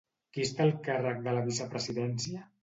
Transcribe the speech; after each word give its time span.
Qui 0.37 0.45
està 0.45 0.65
al 0.65 0.71
càrrec 0.87 1.19
de 1.27 1.35
la 1.39 1.45
vicepresidència? 1.51 2.43